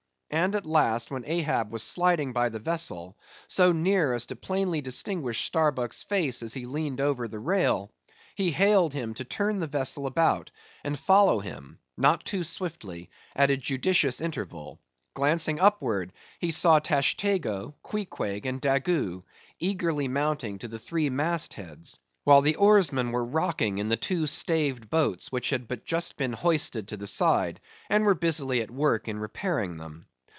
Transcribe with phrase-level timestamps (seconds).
[0.33, 3.17] And at last when Ahab was sliding by the vessel,
[3.49, 7.91] so near as plainly to distinguish Starbuck's face as he leaned over the rail,
[8.35, 10.49] he hailed him to turn the vessel about,
[10.85, 14.79] and follow him, not too swiftly, at a judicious interval.
[15.15, 19.23] Glancing upwards, he saw Tashtego, Queequeg, and Daggoo,
[19.59, 24.25] eagerly mounting to the three mast heads; while the oarsmen were rocking in the two
[24.27, 27.59] staved boats which had but just been hoisted to the side,
[27.89, 30.05] and were busily at work in repairing them.